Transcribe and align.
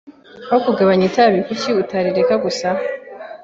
Aho 0.49 0.57
kugabanya 0.65 1.03
itabi, 1.09 1.37
kuki 1.47 1.69
utayireka 1.81 2.33
gusa? 2.43 2.67